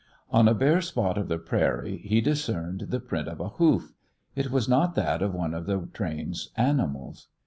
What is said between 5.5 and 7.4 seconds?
of the train's animals.